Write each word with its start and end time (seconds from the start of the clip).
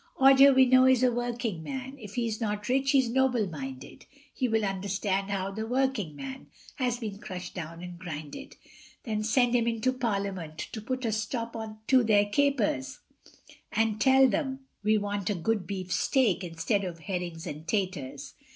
Odger 0.17 0.51
we 0.51 0.65
know 0.65 0.87
is 0.87 1.03
a 1.03 1.11
working 1.11 1.61
man, 1.61 1.95
If 1.99 2.15
he's 2.15 2.41
not 2.41 2.67
rich, 2.69 2.89
he's 2.89 3.07
noble 3.07 3.45
minded, 3.47 4.07
He 4.33 4.47
will 4.47 4.65
understand 4.65 5.29
how 5.29 5.51
the 5.51 5.67
working 5.67 6.15
man 6.15 6.47
Has 6.77 6.97
been 6.97 7.19
crushed 7.19 7.53
down 7.53 7.83
and 7.83 7.99
grinded. 7.99 8.55
Then 9.03 9.21
send 9.23 9.53
him 9.53 9.67
into 9.67 9.93
Parliament, 9.93 10.57
To 10.71 10.81
put 10.81 11.05
a 11.05 11.11
stop 11.11 11.55
to 11.85 12.03
their 12.03 12.25
capers, 12.25 13.01
And 13.71 14.01
tell 14.01 14.27
them 14.27 14.61
we 14.83 14.97
want 14.97 15.29
a 15.29 15.35
good 15.35 15.67
beef 15.67 15.93
steak, 15.93 16.43
Instead 16.43 16.83
of 16.83 17.01
herrings 17.01 17.45
and 17.45 17.67
taters. 17.67 18.33